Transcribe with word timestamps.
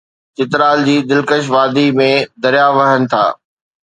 چترال 0.35 0.79
جي 0.87 0.95
دلڪش 1.09 1.43
وادي 1.53 1.85
۾ 1.99 2.09
درياهه 2.43 2.75
وهن 2.79 3.01
ٿا 3.11 3.23